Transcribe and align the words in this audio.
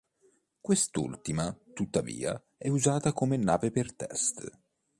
Quest'ultima, 0.61 1.55
tuttavia, 1.75 2.43
è 2.57 2.69
usata 2.69 3.13
come 3.13 3.37
nave 3.37 3.69
per 3.69 3.93
test. 3.95 4.49